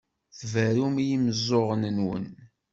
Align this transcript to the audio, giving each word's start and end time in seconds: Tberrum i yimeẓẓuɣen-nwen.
Tberrum 0.37 0.95
i 0.99 1.03
yimeẓẓuɣen-nwen. 1.07 2.25